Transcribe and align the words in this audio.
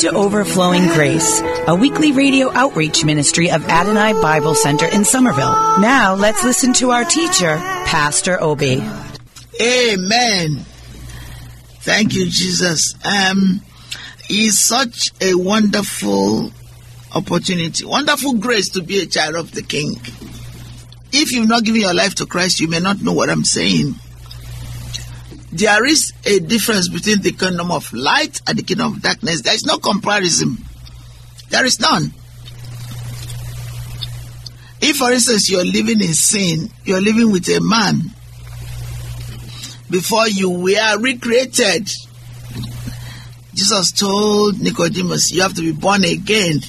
to 0.00 0.10
Overflowing 0.12 0.86
Grace, 0.86 1.42
a 1.66 1.74
weekly 1.74 2.12
radio 2.12 2.50
outreach 2.52 3.04
ministry 3.04 3.50
of 3.50 3.62
Adonai 3.68 4.14
Bible 4.14 4.54
Center 4.54 4.86
in 4.86 5.04
Somerville. 5.04 5.52
Now 5.78 6.14
let's 6.14 6.42
listen 6.42 6.72
to 6.74 6.90
our 6.90 7.04
teacher, 7.04 7.56
Pastor 7.84 8.40
Obi. 8.40 8.82
Amen. 9.60 10.64
Thank 11.80 12.14
you, 12.14 12.30
Jesus. 12.30 12.94
Um, 13.04 13.60
it's 14.30 14.58
such 14.58 15.10
a 15.20 15.34
wonderful 15.34 16.50
opportunity, 17.14 17.84
wonderful 17.84 18.34
grace 18.34 18.70
to 18.70 18.80
be 18.80 19.00
a 19.00 19.06
child 19.06 19.34
of 19.34 19.52
the 19.52 19.62
King. 19.62 19.96
If 21.12 21.32
you've 21.32 21.48
not 21.48 21.64
given 21.64 21.82
your 21.82 21.92
life 21.94 22.14
to 22.16 22.26
Christ, 22.26 22.60
you 22.60 22.68
may 22.68 22.80
not 22.80 23.02
know 23.02 23.12
what 23.12 23.28
I'm 23.28 23.44
saying. 23.44 23.96
There 25.52 25.84
is 25.84 26.12
a 26.24 26.38
difference 26.38 26.88
between 26.88 27.22
the 27.22 27.32
kingdom 27.32 27.70
of 27.72 27.92
light 27.92 28.40
and 28.46 28.58
the 28.58 28.62
kingdom 28.62 28.94
of 28.94 29.02
darkness. 29.02 29.42
There 29.42 29.54
is 29.54 29.66
no 29.66 29.78
comparison. 29.78 30.58
There 31.48 31.64
is 31.64 31.80
none. 31.80 32.12
If, 34.80 34.96
for 34.96 35.12
instance, 35.12 35.50
you're 35.50 35.64
living 35.64 36.00
in 36.00 36.14
sin, 36.14 36.70
you're 36.84 37.00
living 37.02 37.32
with 37.32 37.48
a 37.48 37.60
man, 37.60 38.00
before 39.90 40.28
you 40.28 40.50
were 40.50 40.98
recreated, 41.00 41.90
Jesus 43.52 43.92
told 43.92 44.60
Nicodemus, 44.60 45.32
you 45.32 45.42
have 45.42 45.54
to 45.54 45.62
be 45.62 45.72
born 45.72 46.04
again. 46.04 46.60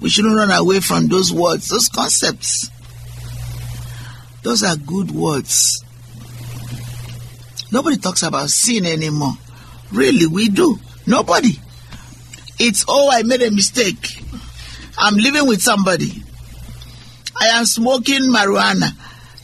We 0.00 0.08
shouldn't 0.08 0.36
run 0.36 0.52
away 0.52 0.78
from 0.78 1.08
those 1.08 1.32
words, 1.32 1.68
those 1.68 1.88
concepts. 1.88 2.70
Those 4.42 4.62
are 4.62 4.76
good 4.76 5.10
words. 5.10 5.84
Nobody 7.70 7.96
talks 7.98 8.22
about 8.22 8.50
sin 8.50 8.86
anymore. 8.86 9.34
Really, 9.92 10.26
we 10.26 10.48
do. 10.48 10.78
Nobody. 11.06 11.58
It's, 12.58 12.84
oh, 12.88 13.10
I 13.10 13.22
made 13.22 13.42
a 13.42 13.50
mistake. 13.50 14.22
I'm 14.98 15.16
living 15.16 15.46
with 15.46 15.62
somebody. 15.62 16.10
I 17.40 17.48
am 17.58 17.66
smoking 17.66 18.22
marijuana. 18.22 18.90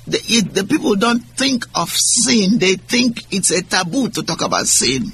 The, 0.07 0.19
it, 0.25 0.53
the 0.53 0.65
people 0.65 0.97
don't 0.97 1.21
think 1.21 1.65
of 1.75 1.89
sin, 1.91 2.59
they 2.59 2.75
think 2.75 3.33
it's 3.33 3.51
a 3.51 3.63
taboo 3.63 4.09
to 4.11 4.23
talk 4.23 4.43
about 4.43 4.67
sin. 4.67 5.13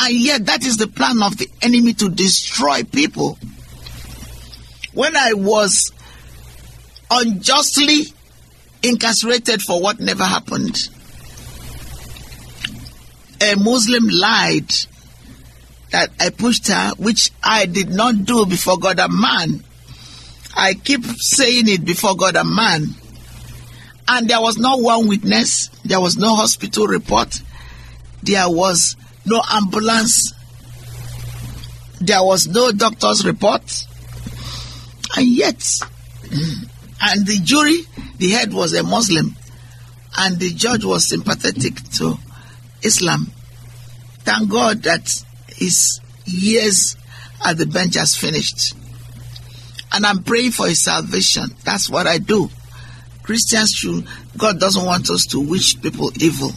And 0.00 0.14
yet, 0.14 0.46
that 0.46 0.64
is 0.64 0.78
the 0.78 0.86
plan 0.86 1.22
of 1.22 1.36
the 1.36 1.48
enemy 1.60 1.92
to 1.94 2.08
destroy 2.08 2.84
people. 2.84 3.38
When 4.94 5.16
I 5.16 5.34
was 5.34 5.92
unjustly 7.10 8.04
incarcerated 8.82 9.62
for 9.62 9.80
what 9.80 10.00
never 10.00 10.24
happened, 10.24 10.76
a 13.42 13.56
Muslim 13.56 14.08
lied 14.08 14.70
that 15.90 16.10
I 16.18 16.30
pushed 16.30 16.68
her, 16.68 16.92
which 16.96 17.30
I 17.42 17.66
did 17.66 17.90
not 17.90 18.24
do 18.24 18.46
before 18.46 18.78
God 18.78 18.98
and 18.98 19.12
man. 19.12 19.64
I 20.56 20.74
keep 20.74 21.04
saying 21.04 21.68
it 21.68 21.84
before 21.84 22.16
God 22.16 22.36
and 22.36 22.54
man. 22.54 22.86
And 24.08 24.28
there 24.28 24.40
was 24.40 24.58
no 24.58 24.76
one 24.76 25.08
witness, 25.08 25.68
there 25.84 26.00
was 26.00 26.16
no 26.16 26.34
hospital 26.34 26.86
report, 26.86 27.40
there 28.22 28.48
was 28.48 28.96
no 29.24 29.40
ambulance, 29.50 30.32
there 32.00 32.22
was 32.22 32.48
no 32.48 32.72
doctor's 32.72 33.24
report. 33.24 33.62
And 35.16 35.26
yet, 35.26 35.62
and 37.02 37.26
the 37.26 37.38
jury, 37.42 37.82
the 38.18 38.30
head 38.30 38.52
was 38.52 38.72
a 38.74 38.82
Muslim, 38.82 39.36
and 40.18 40.38
the 40.38 40.50
judge 40.50 40.84
was 40.84 41.08
sympathetic 41.08 41.74
to 41.94 42.18
Islam. 42.82 43.30
Thank 44.20 44.50
God 44.50 44.82
that 44.84 45.24
his 45.48 46.00
years 46.24 46.96
at 47.44 47.58
the 47.58 47.66
bench 47.66 47.96
has 47.96 48.16
finished. 48.16 48.74
And 49.92 50.06
I'm 50.06 50.22
praying 50.22 50.52
for 50.52 50.66
his 50.66 50.82
salvation. 50.82 51.54
That's 51.64 51.90
what 51.90 52.06
I 52.06 52.18
do. 52.18 52.48
Christians 53.22 53.70
should, 53.70 54.06
God 54.36 54.58
doesn't 54.58 54.84
want 54.84 55.10
us 55.10 55.26
to 55.26 55.40
wish 55.40 55.80
people 55.80 56.10
evil. 56.20 56.50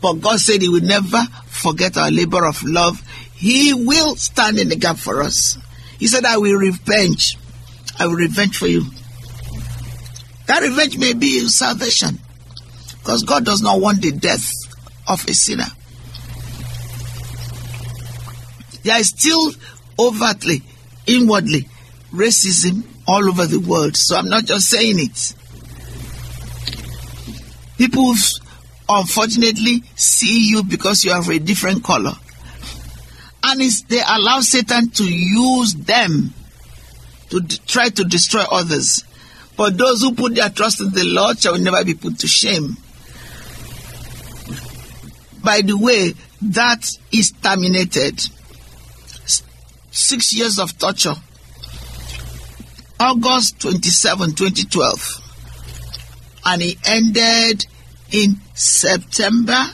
But 0.00 0.14
God 0.14 0.38
said 0.38 0.62
He 0.62 0.68
will 0.68 0.82
never 0.82 1.22
forget 1.46 1.96
our 1.96 2.10
labor 2.10 2.44
of 2.44 2.62
love. 2.62 3.00
He 3.34 3.74
will 3.74 4.16
stand 4.16 4.58
in 4.58 4.68
the 4.68 4.76
gap 4.76 4.96
for 4.96 5.22
us. 5.22 5.58
He 5.98 6.06
said, 6.06 6.24
I 6.24 6.36
will 6.36 6.56
revenge. 6.56 7.36
I 7.98 8.06
will 8.06 8.14
revenge 8.14 8.56
for 8.56 8.66
you. 8.66 8.84
That 10.46 10.62
revenge 10.62 10.98
may 10.98 11.14
be 11.14 11.46
salvation. 11.48 12.18
Because 12.98 13.22
God 13.22 13.44
does 13.44 13.62
not 13.62 13.80
want 13.80 14.02
the 14.02 14.12
death 14.12 14.50
of 15.08 15.24
a 15.28 15.34
sinner. 15.34 15.66
There 18.82 19.00
is 19.00 19.08
still 19.08 19.52
overtly, 19.98 20.62
inwardly, 21.06 21.68
racism 22.12 22.84
all 23.06 23.28
over 23.28 23.46
the 23.46 23.58
world. 23.58 23.96
So 23.96 24.16
I'm 24.16 24.28
not 24.28 24.44
just 24.44 24.68
saying 24.68 24.98
it. 24.98 25.34
People 27.78 28.14
unfortunately 28.88 29.82
see 29.96 30.48
you 30.50 30.62
because 30.62 31.04
you 31.04 31.12
have 31.12 31.28
a 31.28 31.38
different 31.38 31.82
color. 31.84 32.12
And 33.42 33.60
they 33.88 34.00
allow 34.08 34.40
Satan 34.40 34.90
to 34.90 35.04
use 35.04 35.74
them 35.74 36.32
to 37.30 37.40
d- 37.40 37.58
try 37.66 37.88
to 37.90 38.04
destroy 38.04 38.42
others. 38.50 39.04
But 39.56 39.78
those 39.78 40.02
who 40.02 40.14
put 40.14 40.34
their 40.34 40.50
trust 40.50 40.80
in 40.80 40.90
the 40.90 41.04
Lord 41.04 41.38
shall 41.38 41.58
never 41.58 41.84
be 41.84 41.94
put 41.94 42.18
to 42.20 42.28
shame. 42.28 42.76
By 45.46 45.62
the 45.62 45.78
way, 45.78 46.12
that 46.42 46.84
is 47.10 47.32
terminated. 47.42 48.20
Six 49.90 50.34
years 50.34 50.58
of 50.58 50.76
torture. 50.76 51.14
August 53.00 53.60
27, 53.60 54.34
2012 54.34 55.22
and 56.46 56.62
it 56.62 56.78
ended 56.88 57.66
in 58.12 58.36
September, 58.54 59.64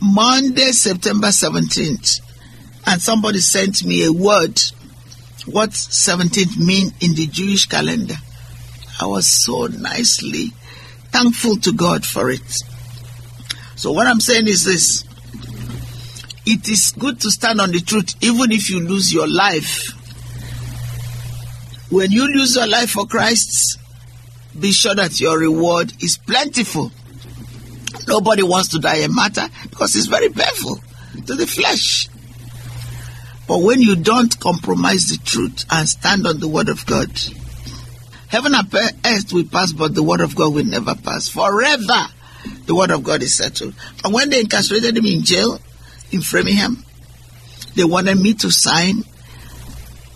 Monday, 0.00 0.70
September 0.72 1.28
17th. 1.28 2.20
And 2.86 3.00
somebody 3.00 3.38
sent 3.40 3.82
me 3.82 4.04
a 4.04 4.12
word. 4.12 4.60
What 5.46 5.70
17th 5.70 6.58
mean 6.58 6.92
in 7.00 7.14
the 7.14 7.26
Jewish 7.26 7.64
calendar? 7.66 8.16
I 9.00 9.06
was 9.06 9.26
so 9.26 9.66
nicely 9.66 10.48
thankful 11.10 11.56
to 11.60 11.72
God 11.72 12.04
for 12.04 12.30
it. 12.30 12.62
So 13.76 13.92
what 13.92 14.06
I'm 14.06 14.20
saying 14.20 14.48
is 14.48 14.64
this. 14.64 15.04
It 16.46 16.68
is 16.68 16.92
good 16.92 17.20
to 17.20 17.30
stand 17.30 17.60
on 17.60 17.72
the 17.72 17.80
truth 17.80 18.14
even 18.22 18.52
if 18.52 18.70
you 18.70 18.80
lose 18.80 19.12
your 19.12 19.28
life. 19.28 19.90
When 21.90 22.10
you 22.10 22.26
lose 22.26 22.56
your 22.56 22.66
life 22.66 22.90
for 22.90 23.06
Christ, 23.06 23.78
be 24.58 24.72
sure 24.72 24.94
that 24.94 25.20
your 25.20 25.38
reward 25.38 25.92
is 26.02 26.16
plentiful. 26.18 26.90
Nobody 28.08 28.42
wants 28.42 28.68
to 28.70 28.78
die 28.78 28.96
a 28.96 29.08
martyr 29.08 29.48
because 29.68 29.94
it's 29.96 30.06
very 30.06 30.28
painful 30.30 30.80
to 31.26 31.34
the 31.34 31.46
flesh. 31.46 32.08
But 33.46 33.62
when 33.62 33.80
you 33.80 33.96
don't 33.96 34.38
compromise 34.40 35.08
the 35.08 35.18
truth 35.24 35.64
and 35.70 35.88
stand 35.88 36.26
on 36.26 36.40
the 36.40 36.48
word 36.48 36.68
of 36.68 36.86
God, 36.86 37.10
heaven 38.28 38.54
and 38.54 38.74
earth 38.74 39.32
will 39.32 39.44
pass, 39.44 39.72
but 39.72 39.94
the 39.94 40.02
word 40.02 40.20
of 40.20 40.34
God 40.34 40.54
will 40.54 40.64
never 40.64 40.94
pass. 40.94 41.28
Forever, 41.28 42.06
the 42.66 42.74
word 42.74 42.90
of 42.90 43.02
God 43.02 43.22
is 43.22 43.34
settled. 43.34 43.74
And 44.04 44.12
when 44.12 44.30
they 44.30 44.40
incarcerated 44.40 44.96
him 44.96 45.06
in 45.06 45.22
jail 45.22 45.60
in 46.10 46.20
Framingham, 46.20 46.84
they 47.74 47.84
wanted 47.84 48.18
me 48.18 48.34
to 48.34 48.50
sign 48.50 49.04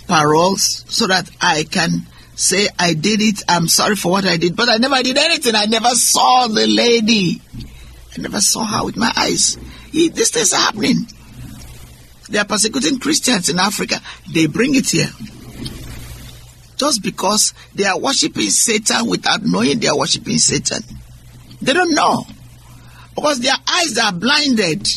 paroles 0.07 0.85
so 0.89 1.07
that 1.07 1.31
I 1.41 1.65
can 1.65 2.07
say 2.35 2.69
I 2.79 2.95
did 2.95 3.21
it, 3.21 3.43
I'm 3.49 3.69
sorry 3.69 3.97
for 3.97 4.13
what 4.13 4.25
I 4.25 4.37
did, 4.37 4.57
but 4.57 4.69
I 4.69 4.79
never 4.79 5.03
did 5.03 5.19
anything. 5.19 5.55
I 5.55 5.67
never 5.67 5.91
saw 5.91 6.49
the 6.49 6.67
lady. 6.67 7.41
I 8.17 8.21
never 8.21 8.41
saw 8.41 8.65
her 8.65 8.85
with 8.85 8.97
my 8.97 9.13
eyes. 9.17 9.59
These 9.93 10.31
things 10.31 10.53
are 10.53 10.61
happening. 10.61 11.07
They 12.29 12.39
are 12.39 12.45
persecuting 12.45 12.99
Christians 12.99 13.49
in 13.49 13.59
Africa. 13.59 14.01
They 14.33 14.47
bring 14.47 14.75
it 14.75 14.89
here. 14.89 15.11
Just 16.77 17.03
because 17.03 17.53
they 17.75 17.85
are 17.85 17.99
worshiping 17.99 18.49
Satan 18.49 19.07
without 19.09 19.43
knowing 19.43 19.79
they 19.81 19.89
are 19.89 19.99
worshiping 19.99 20.39
Satan. 20.39 20.83
They 21.63 21.73
don't 21.73 21.95
know. 21.95 22.25
Because 23.15 23.41
their 23.41 23.57
eyes 23.67 23.99
are 23.99 24.13
blinded. 24.13 24.89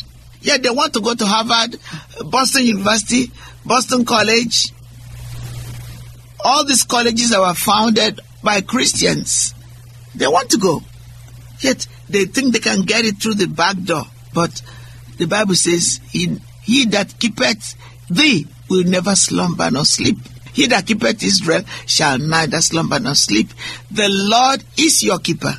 Yet 0.42 0.64
they 0.64 0.70
want 0.70 0.94
to 0.94 1.02
go 1.02 1.16
to 1.16 1.26
Harvard, 1.26 1.80
Boston 2.26 2.66
University, 2.66 3.32
Boston 3.66 4.06
College. 4.06 4.72
All 6.44 6.66
these 6.66 6.84
colleges 6.84 7.30
that 7.30 7.40
were 7.40 7.54
founded 7.54 8.20
by 8.44 8.62
Christians. 8.62 9.54
They 10.16 10.28
want 10.28 10.50
to 10.52 10.58
go. 10.58 10.82
Yet 11.60 11.88
they 12.10 12.26
think 12.26 12.54
they 12.54 12.60
can 12.60 12.82
get 12.82 13.06
it 13.06 13.18
through 13.18 13.36
the 13.36 13.48
back 13.48 13.78
door. 13.78 14.04
But 14.34 14.62
the 15.18 15.26
Bible 15.26 15.56
says, 15.56 16.02
He, 16.10 16.38
he 16.62 16.86
that 16.88 17.18
keepeth 17.20 17.76
thee 18.10 18.48
will 18.70 18.84
never 18.84 19.16
slumber 19.16 19.72
nor 19.72 19.86
sleep. 19.86 20.18
He 20.54 20.68
that 20.68 20.86
keepeth 20.86 21.24
Israel 21.24 21.64
shall 21.86 22.20
neither 22.20 22.62
slumber 22.62 23.00
nor 23.00 23.16
sleep. 23.16 23.50
The 23.92 24.08
Lord 24.10 24.64
is 24.78 25.04
your 25.04 25.20
keeper. 25.20 25.58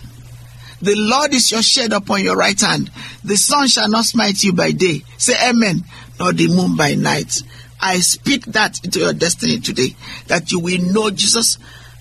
The 0.84 0.94
Lord 0.96 1.32
is 1.32 1.50
your 1.50 1.62
shade 1.62 1.94
upon 1.94 2.22
your 2.22 2.36
right 2.36 2.60
hand. 2.60 2.90
The 3.25 3.36
sun 3.36 3.69
shall 3.69 3.88
not 3.88 4.04
smite 4.04 4.44
you 4.44 4.52
by 4.52 4.72
day. 4.72 5.02
Say 5.16 5.32
amen. 5.48 5.82
Nor 6.20 6.34
the 6.34 6.48
moon 6.48 6.76
by 6.76 6.94
night. 6.94 7.42
I 7.81 8.00
speak 8.00 8.44
that 8.46 8.84
into 8.84 8.98
your 8.98 9.14
destiny 9.14 9.60
today. 9.60 9.96
That 10.26 10.52
you 10.52 10.60
will 10.60 10.82
know 10.92 11.08
Jesus 11.08 11.58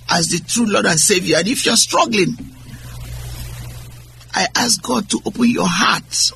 as 0.10 0.28
the 0.28 0.40
true 0.40 0.66
Lord 0.66 0.86
and 0.86 1.00
Savior. 1.00 1.38
And 1.38 1.48
if 1.48 1.66
you're 1.66 1.78
struggling, 1.78 2.36
I 4.34 4.48
ask 4.54 4.84
God 4.84 5.10
to 5.12 5.22
open 5.26 5.50
your 5.50 5.70
heart. 5.70 6.34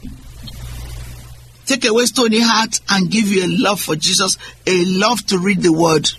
Take 1.65 1.83
away 1.83 2.05
stony 2.05 2.39
heart 2.39 2.79
and 2.89 3.11
give 3.11 3.27
you 3.27 3.43
a 3.43 3.51
love 3.61 3.81
for 3.81 3.97
Jesus, 3.97 4.37
a 4.65 4.85
love 4.85 5.25
to 5.27 5.37
read 5.37 5.61
the 5.61 5.73
word, 5.73 6.09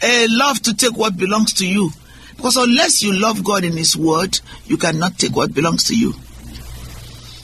a 0.00 0.26
love 0.30 0.62
to 0.62 0.74
take 0.74 0.96
what 0.96 1.18
belongs 1.18 1.52
to 1.52 1.66
you. 1.66 1.90
Because 2.38 2.56
unless 2.56 3.02
you 3.02 3.12
love 3.12 3.42
God 3.42 3.64
in 3.64 3.76
His 3.76 3.96
word, 3.96 4.38
you 4.66 4.76
cannot 4.76 5.18
take 5.18 5.34
what 5.34 5.52
belongs 5.52 5.84
to 5.88 5.98
you. 5.98 6.14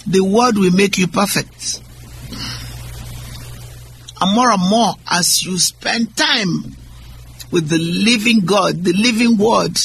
The 0.06 0.20
word 0.20 0.56
will 0.56 0.70
make 0.70 0.98
you 0.98 1.08
perfect. 1.08 1.82
And 4.20 4.34
more 4.36 4.50
and 4.50 4.62
more, 4.70 4.94
as 5.10 5.42
you 5.42 5.58
spend 5.58 6.16
time 6.16 6.76
with 7.50 7.68
the 7.68 7.78
living 7.78 8.46
God, 8.46 8.84
the 8.84 8.92
living 8.92 9.36
word, 9.36 9.76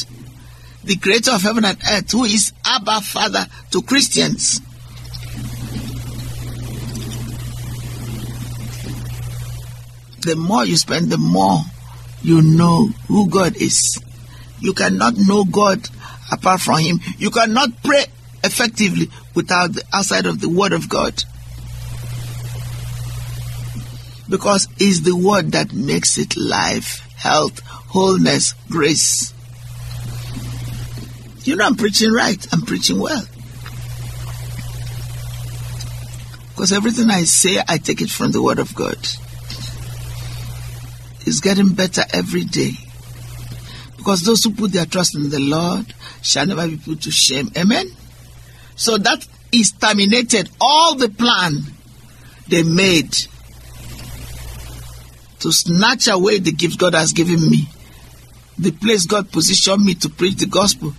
the 0.84 0.96
creator 0.96 1.32
of 1.32 1.42
heaven 1.42 1.66
and 1.66 1.80
earth, 1.92 2.12
who 2.12 2.26
is 2.26 2.54
Abba 2.64 3.02
Father 3.02 3.48
to 3.72 3.82
Christians. 3.82 4.62
The 10.22 10.36
more 10.36 10.66
you 10.66 10.78
spend, 10.78 11.10
the 11.10 11.18
more 11.18 11.62
you 12.22 12.44
know 12.44 12.90
who 13.08 13.28
God 13.28 13.58
is. 13.58 14.00
You 14.62 14.74
cannot 14.74 15.16
know 15.18 15.44
God 15.46 15.88
apart 16.32 16.62
from 16.62 16.80
Him. 16.80 17.00
You 17.18 17.32
cannot 17.32 17.84
pray 17.84 18.06
effectively 18.44 19.10
without 19.36 19.74
the 19.74 19.84
outside 19.94 20.26
of 20.26 20.40
the 20.40 20.50
Word 20.50 20.74
of 20.74 20.90
God. 20.90 21.24
Because 24.30 24.68
it's 24.78 25.02
the 25.02 25.16
Word 25.16 25.54
that 25.54 25.74
makes 25.74 26.18
it 26.18 26.38
life, 26.38 27.00
health, 27.16 27.60
wholeness, 27.60 28.54
grace. 28.70 29.34
You 31.44 31.56
know, 31.56 31.66
I'm 31.66 31.76
preaching 31.76 32.12
right. 32.12 32.46
I'm 32.54 32.62
preaching 32.62 33.00
well. 33.00 33.24
Because 36.50 36.74
everything 36.74 37.10
I 37.10 37.24
say, 37.24 37.62
I 37.68 37.78
take 37.78 38.02
it 38.02 38.10
from 38.10 38.32
the 38.32 38.42
Word 38.42 38.60
of 38.60 38.76
God. 38.76 38.98
It's 41.26 41.40
getting 41.40 41.70
better 41.70 42.04
every 42.14 42.44
day. 42.44 42.74
Because 44.00 44.22
those 44.22 44.42
who 44.46 44.52
put 44.52 44.72
their 44.72 44.86
trust 44.86 45.14
in 45.16 45.30
the 45.30 45.42
Lord 45.42 45.94
shall 46.22 46.46
never 46.46 46.66
be 46.70 46.78
put 46.78 47.02
to 47.02 47.12
shame. 47.12 47.52
Amen? 47.58 47.86
So 48.78 48.98
that 48.98 49.28
is 49.52 49.74
terminated 49.74 50.50
all 50.62 50.96
the 50.96 51.10
plan 51.10 51.58
they 52.48 52.64
made 52.64 53.14
to 55.40 55.52
snatch 55.52 56.08
away 56.08 56.40
the 56.40 56.54
gift 56.54 56.80
God 56.80 56.94
has 56.94 57.12
given 57.12 57.42
me, 57.42 57.68
the 58.58 58.72
place 58.72 59.06
God 59.06 59.34
positioned 59.34 59.84
me 59.84 59.96
to 59.96 60.10
preach 60.10 60.36
the 60.36 60.46
gospel, 60.48 60.94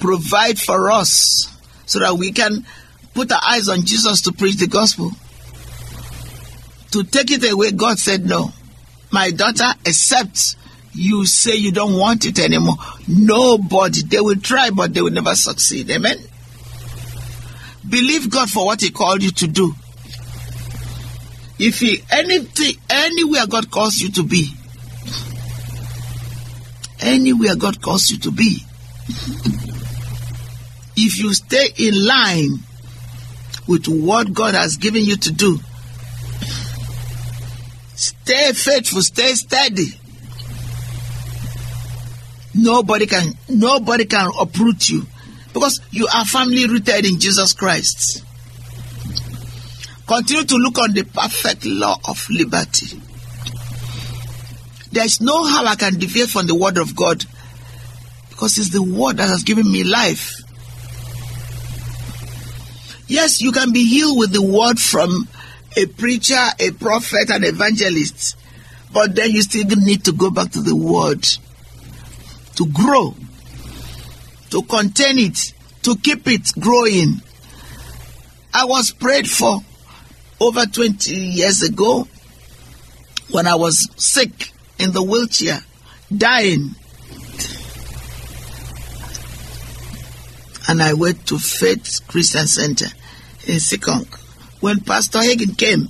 provide 0.00 0.58
for 0.58 0.90
us 0.90 1.54
so 1.84 1.98
that 1.98 2.14
we 2.14 2.32
can 2.32 2.64
put 3.12 3.30
our 3.32 3.40
eyes 3.46 3.68
on 3.68 3.82
Jesus 3.82 4.22
to 4.22 4.32
preach 4.32 4.56
the 4.56 4.66
gospel. 4.66 5.10
To 6.92 7.04
take 7.04 7.30
it 7.32 7.52
away, 7.52 7.72
God 7.72 7.98
said, 7.98 8.24
No, 8.24 8.50
my 9.10 9.30
daughter, 9.30 9.74
except 9.84 10.56
you 10.96 11.26
say 11.26 11.54
you 11.54 11.72
don't 11.72 11.98
want 11.98 12.24
it 12.24 12.38
anymore. 12.38 12.76
Nobody, 13.06 14.02
they 14.02 14.20
will 14.20 14.36
try, 14.36 14.70
but 14.70 14.94
they 14.94 15.02
will 15.02 15.12
never 15.12 15.34
succeed. 15.34 15.90
Amen. 15.90 16.18
Believe 17.88 18.30
God 18.30 18.50
for 18.50 18.64
what 18.64 18.80
He 18.80 18.90
called 18.90 19.22
you 19.22 19.30
to 19.32 19.46
do. 19.46 19.74
If 21.58 21.80
He 21.80 22.02
anything, 22.10 22.76
anywhere 22.88 23.46
God 23.46 23.70
calls 23.70 23.98
you 23.98 24.10
to 24.12 24.22
be, 24.22 24.52
anywhere 27.00 27.56
God 27.56 27.80
calls 27.82 28.10
you 28.10 28.18
to 28.20 28.30
be, 28.30 28.58
if 30.96 31.18
you 31.18 31.34
stay 31.34 31.68
in 31.76 32.06
line 32.06 32.58
with 33.68 33.86
what 33.86 34.32
God 34.32 34.54
has 34.54 34.78
given 34.78 35.04
you 35.04 35.16
to 35.16 35.32
do, 35.32 35.58
stay 37.94 38.52
faithful, 38.52 39.02
stay 39.02 39.34
steady 39.34 40.00
nobody 42.56 43.06
can 43.06 43.34
nobody 43.48 44.04
can 44.04 44.30
uproot 44.38 44.88
you 44.88 45.06
because 45.52 45.80
you 45.90 46.06
are 46.14 46.24
firmly 46.24 46.66
rooted 46.66 47.04
in 47.04 47.18
Jesus 47.18 47.52
Christ. 47.52 48.24
Continue 50.06 50.44
to 50.44 50.56
look 50.56 50.78
on 50.78 50.92
the 50.92 51.02
perfect 51.02 51.64
law 51.64 51.98
of 52.08 52.28
liberty. 52.30 53.00
There 54.92 55.04
is 55.04 55.20
no 55.20 55.44
how 55.44 55.64
I 55.64 55.74
can 55.74 55.94
deviate 55.94 56.28
from 56.28 56.46
the 56.46 56.54
word 56.54 56.78
of 56.78 56.94
God 56.94 57.24
because 58.30 58.58
it's 58.58 58.70
the 58.70 58.82
word 58.82 59.16
that 59.16 59.28
has 59.28 59.42
given 59.42 59.70
me 59.70 59.82
life. 59.82 60.42
Yes, 63.08 63.40
you 63.40 63.52
can 63.52 63.72
be 63.72 63.84
healed 63.84 64.18
with 64.18 64.32
the 64.32 64.42
word 64.42 64.78
from 64.78 65.28
a 65.76 65.86
preacher, 65.86 66.44
a 66.58 66.70
prophet, 66.72 67.30
an 67.30 67.44
evangelist, 67.44 68.36
but 68.92 69.14
then 69.14 69.30
you 69.30 69.42
still 69.42 69.64
need 69.76 70.04
to 70.04 70.12
go 70.12 70.30
back 70.30 70.50
to 70.52 70.60
the 70.60 70.74
word 70.74 71.26
to 72.56 72.66
grow, 72.66 73.14
to 74.50 74.62
contain 74.62 75.18
it, 75.18 75.52
to 75.82 75.96
keep 75.96 76.26
it 76.26 76.52
growing. 76.58 77.22
I 78.52 78.64
was 78.64 78.90
prayed 78.90 79.28
for 79.28 79.60
over 80.40 80.66
20 80.66 81.14
years 81.14 81.62
ago 81.62 82.06
when 83.30 83.46
I 83.46 83.54
was 83.54 83.88
sick 83.96 84.52
in 84.78 84.92
the 84.92 85.02
wheelchair, 85.02 85.60
dying. 86.14 86.70
And 90.68 90.82
I 90.82 90.94
went 90.94 91.26
to 91.28 91.38
Faith 91.38 92.00
Christian 92.08 92.46
Center 92.46 92.86
in 93.46 93.56
Seekonk 93.56 94.08
when 94.60 94.80
Pastor 94.80 95.18
Hagin 95.18 95.56
came. 95.56 95.88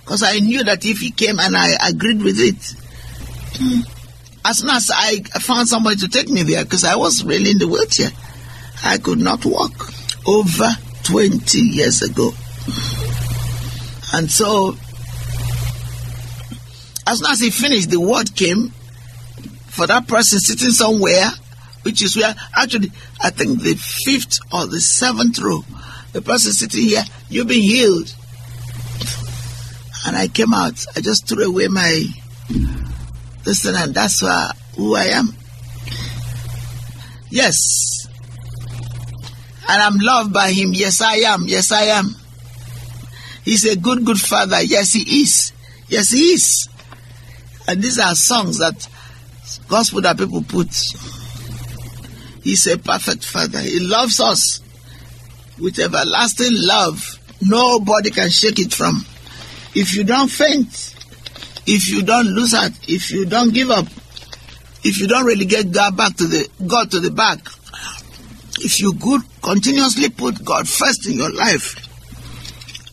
Because 0.00 0.22
I 0.22 0.38
knew 0.38 0.64
that 0.64 0.84
if 0.84 0.98
he 0.98 1.10
came 1.10 1.38
and 1.38 1.56
I 1.56 1.76
agreed 1.88 2.22
with 2.22 2.38
it, 2.38 3.95
as 4.48 4.58
soon 4.58 4.70
as 4.70 4.90
I 4.94 5.20
found 5.40 5.68
somebody 5.68 5.96
to 5.96 6.08
take 6.08 6.28
me 6.28 6.44
there, 6.44 6.62
because 6.62 6.84
I 6.84 6.94
was 6.94 7.24
really 7.24 7.50
in 7.50 7.58
the 7.58 7.66
wheelchair, 7.66 8.10
I 8.84 8.98
could 8.98 9.18
not 9.18 9.44
walk 9.44 9.72
over 10.24 10.68
20 11.02 11.58
years 11.58 12.02
ago. 12.02 12.30
And 14.12 14.30
so, 14.30 14.76
as 17.08 17.18
soon 17.18 17.30
as 17.30 17.40
he 17.40 17.50
finished, 17.50 17.90
the 17.90 17.98
word 17.98 18.36
came 18.36 18.68
for 19.66 19.88
that 19.88 20.06
person 20.06 20.38
sitting 20.38 20.70
somewhere, 20.70 21.26
which 21.82 22.02
is 22.02 22.16
where 22.16 22.32
actually 22.56 22.92
I 23.20 23.30
think 23.30 23.62
the 23.62 23.74
fifth 23.74 24.38
or 24.52 24.66
the 24.66 24.80
seventh 24.80 25.40
row, 25.40 25.64
the 26.12 26.22
person 26.22 26.52
sitting 26.52 26.82
here, 26.82 27.02
you've 27.28 27.48
been 27.48 27.62
healed. 27.62 28.14
And 30.06 30.14
I 30.16 30.28
came 30.28 30.54
out, 30.54 30.86
I 30.94 31.00
just 31.00 31.26
threw 31.26 31.48
away 31.48 31.66
my 31.66 32.04
listen, 33.46 33.74
and 33.76 33.94
that's 33.94 34.20
who 34.76 34.94
I 34.94 35.04
am. 35.04 35.34
Yes. 37.30 38.06
And 39.68 39.82
I'm 39.82 39.96
loved 39.98 40.32
by 40.32 40.50
him. 40.50 40.72
Yes, 40.72 41.00
I 41.00 41.16
am. 41.16 41.44
Yes, 41.46 41.72
I 41.72 41.82
am. 41.84 42.14
He's 43.44 43.64
a 43.64 43.76
good, 43.76 44.04
good 44.04 44.20
father. 44.20 44.60
Yes, 44.62 44.92
he 44.92 45.22
is. 45.22 45.52
Yes, 45.88 46.10
he 46.10 46.32
is. 46.32 46.68
And 47.68 47.82
these 47.82 47.98
are 47.98 48.14
songs 48.14 48.58
that 48.58 48.88
gospel 49.68 50.00
that 50.02 50.18
people 50.18 50.42
put. 50.42 50.68
He's 52.42 52.66
a 52.66 52.78
perfect 52.78 53.24
father. 53.24 53.60
He 53.60 53.80
loves 53.80 54.20
us 54.20 54.60
with 55.60 55.78
everlasting 55.78 56.52
love. 56.52 57.18
Nobody 57.40 58.10
can 58.10 58.30
shake 58.30 58.58
it 58.60 58.72
from. 58.72 59.04
If 59.74 59.94
you 59.94 60.04
don't 60.04 60.30
faint, 60.30 60.95
if 61.66 61.88
you 61.88 62.02
don't 62.02 62.26
lose 62.26 62.52
heart, 62.52 62.72
if 62.88 63.10
you 63.10 63.26
don't 63.26 63.52
give 63.52 63.70
up, 63.70 63.86
if 64.84 64.98
you 64.98 65.08
don't 65.08 65.26
really 65.26 65.44
get 65.44 65.72
God 65.72 65.96
back 65.96 66.16
to 66.16 66.26
the 66.26 66.48
God 66.66 66.90
to 66.92 67.00
the 67.00 67.10
back, 67.10 67.40
if 68.60 68.80
you 68.80 68.92
could 68.94 69.22
continuously 69.42 70.10
put 70.10 70.44
God 70.44 70.68
first 70.68 71.08
in 71.08 71.16
your 71.16 71.32
life. 71.32 71.82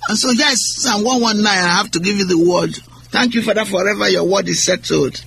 And 0.10 0.18
so 0.18 0.32
yes, 0.32 0.60
Psalm 0.82 1.03
119, 1.03 1.46
I 1.46 1.77
have 1.77 1.92
to 1.92 2.00
give 2.00 2.18
you 2.18 2.25
the 2.25 2.38
word. 2.38 2.75
Thank 3.12 3.36
you, 3.36 3.44
Father, 3.44 3.63
forever 3.65 4.10
your 4.10 4.24
word 4.24 4.48
is 4.48 4.63
settled. 4.63 5.24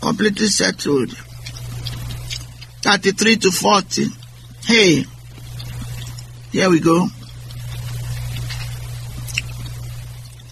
Completely 0.00 0.46
settled. 0.46 1.10
33 2.82 3.36
to 3.36 3.50
40. 3.50 4.06
Hey, 4.64 5.04
here 6.52 6.70
we 6.70 6.80
go. 6.80 7.06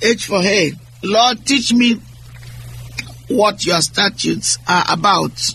H 0.02 0.26
for 0.26 0.42
hey. 0.42 0.72
Lord, 1.02 1.44
teach 1.44 1.72
me 1.72 2.00
what 3.28 3.64
your 3.66 3.80
statutes 3.80 4.58
are 4.68 4.84
about, 4.88 5.54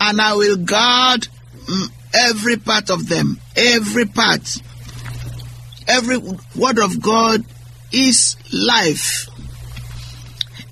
and 0.00 0.20
I 0.20 0.34
will 0.34 0.56
guard 0.56 1.28
mm, 1.66 1.92
every 2.14 2.56
part 2.56 2.90
of 2.90 3.08
them. 3.08 3.38
Every 3.56 4.06
part. 4.06 4.56
Every 5.86 6.18
word 6.56 6.78
of 6.78 7.02
God 7.02 7.44
is 7.92 8.36
life, 8.52 9.28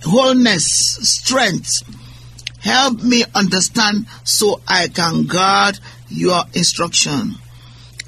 wholeness, 0.04 0.64
strength. 0.64 1.82
Help 2.62 3.02
me 3.02 3.24
understand 3.34 4.06
so 4.24 4.60
I 4.68 4.88
can 4.88 5.24
guard 5.24 5.80
your 6.08 6.42
instruction 6.54 7.34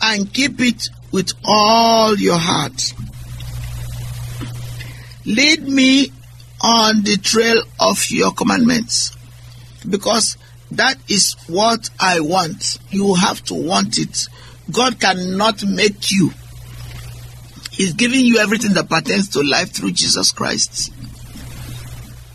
and 0.00 0.32
keep 0.32 0.60
it 0.60 0.88
with 1.10 1.32
all 1.44 2.16
your 2.16 2.38
heart. 2.38 2.94
Lead 5.24 5.66
me 5.68 6.12
on 6.62 7.02
the 7.02 7.16
trail 7.16 7.62
of 7.80 8.10
your 8.10 8.32
commandments 8.32 9.16
because 9.88 10.36
that 10.72 10.96
is 11.08 11.34
what 11.48 11.90
I 12.00 12.20
want. 12.20 12.78
You 12.90 13.14
have 13.14 13.42
to 13.44 13.54
want 13.54 13.98
it. 13.98 14.28
God 14.70 14.98
cannot 15.00 15.64
make 15.64 16.10
you. 16.10 16.30
He's 17.70 17.94
giving 17.94 18.24
you 18.24 18.38
everything 18.38 18.74
that 18.74 18.88
pertains 18.88 19.28
to 19.30 19.42
life 19.42 19.72
through 19.72 19.92
Jesus 19.92 20.32
Christ. 20.32 20.92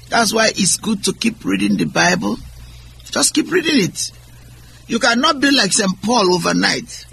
That's 0.10 0.34
why 0.34 0.48
it's 0.50 0.78
good 0.78 1.04
to 1.06 1.14
keep 1.14 1.44
reading 1.44 1.78
the 1.78 1.86
Bible. 1.86 2.38
Just 3.06 3.34
keep 3.34 3.52
reading 3.52 3.84
it. 3.84 4.12
You 4.88 5.00
cannot 5.00 5.40
be 5.40 5.52
like 5.52 5.74
St. 5.74 6.02
Paul 6.02 6.34
overnight. 6.34 7.06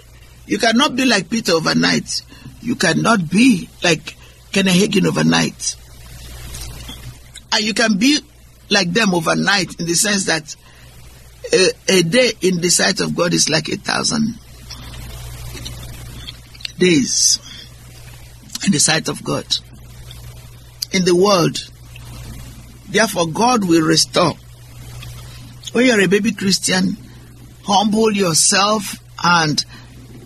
You 0.47 0.57
cannot 0.57 0.95
be 0.95 1.05
like 1.05 1.29
Peter 1.29 1.53
overnight. 1.53 2.21
You 2.61 2.75
cannot 2.75 3.29
be 3.29 3.69
like 3.83 4.14
Hagin 4.63 5.05
overnight. 5.05 5.75
And 7.51 7.63
you 7.63 7.73
can 7.73 7.97
be 7.97 8.19
like 8.69 8.91
them 8.91 9.13
overnight 9.13 9.79
in 9.79 9.85
the 9.85 9.93
sense 9.93 10.25
that 10.25 10.55
a, 11.53 11.69
a 11.89 12.03
day 12.03 12.31
in 12.41 12.61
the 12.61 12.69
sight 12.69 12.99
of 12.99 13.15
God 13.15 13.33
is 13.33 13.49
like 13.49 13.69
a 13.69 13.77
thousand 13.77 14.39
days 16.77 17.39
in 18.65 18.71
the 18.71 18.79
sight 18.79 19.07
of 19.07 19.23
God. 19.23 19.45
In 20.91 21.05
the 21.05 21.15
world, 21.15 21.57
therefore, 22.89 23.27
God 23.27 23.67
will 23.67 23.85
restore. 23.85 24.33
When 25.73 25.85
you're 25.85 26.01
a 26.01 26.07
baby 26.07 26.31
Christian, 26.31 26.97
humble 27.63 28.11
yourself 28.11 28.97
and 29.23 29.63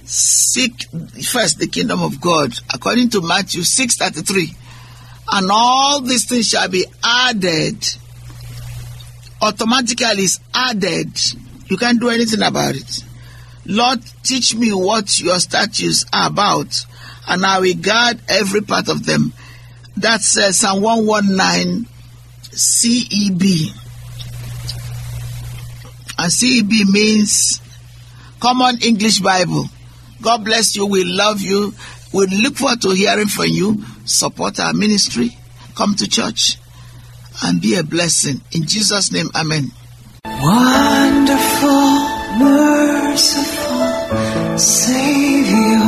seek 0.10 0.88
first 1.24 1.60
the 1.60 1.68
kingdom 1.68 2.02
of 2.02 2.20
God, 2.20 2.52
according 2.74 3.10
to 3.12 3.22
Matthew 3.22 3.62
6:33. 3.62 4.56
And 5.32 5.52
all 5.52 6.02
these 6.02 6.26
things 6.26 6.50
shall 6.50 6.68
be 6.68 6.86
added. 7.04 7.78
Automatically 9.42 10.24
is 10.24 10.40
added. 10.54 11.12
You 11.68 11.78
can't 11.78 12.00
do 12.00 12.10
anything 12.10 12.42
about 12.42 12.76
it. 12.76 13.04
Lord, 13.66 14.02
teach 14.24 14.56
me 14.56 14.74
what 14.74 15.20
your 15.20 15.40
statutes 15.40 16.04
are 16.12 16.28
about, 16.28 16.86
and 17.28 17.46
I 17.46 17.60
will 17.60 17.76
guard 17.76 18.20
every 18.28 18.62
part 18.62 18.90
of 18.90 19.06
them. 19.06 19.32
That's 19.96 20.38
uh, 20.38 20.52
Psalm 20.52 20.82
119 20.82 21.86
CEB. 22.52 23.74
And 26.18 26.32
CEB 26.32 26.92
means 26.92 27.62
Common 28.40 28.80
English 28.82 29.20
Bible. 29.20 29.70
God 30.22 30.44
bless 30.46 30.76
you. 30.76 30.86
We 30.86 31.04
love 31.04 31.42
you. 31.42 31.74
We 32.14 32.28
look 32.28 32.56
forward 32.56 32.82
to 32.82 32.92
hearing 32.92 33.28
from 33.28 33.46
you. 33.48 33.84
Support 34.06 34.60
our 34.60 34.74
ministry. 34.74 35.38
Come 35.76 35.96
to 35.96 36.08
church 36.08 36.58
and 37.44 37.62
be 37.62 37.76
a 37.76 37.84
blessing. 37.84 38.42
In 38.52 38.66
Jesus' 38.66 39.12
name, 39.12 39.30
Amen. 39.36 39.72
Wonderful, 40.26 42.00
merciful 42.38 43.70
Savior, 44.58 45.80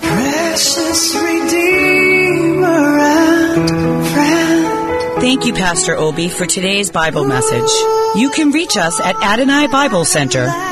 precious 0.00 1.14
Redeemer 1.14 2.98
and 2.98 4.06
friend. 4.08 5.20
Thank 5.20 5.46
you, 5.46 5.52
Pastor 5.54 5.96
Obi, 5.96 6.28
for 6.28 6.46
today's 6.46 6.90
Bible 6.90 7.24
message. 7.24 7.70
You 8.16 8.30
can 8.30 8.50
reach 8.50 8.76
us 8.76 9.00
at 9.00 9.16
Adonai 9.22 9.68
Bible 9.68 10.04
Center, 10.04 10.46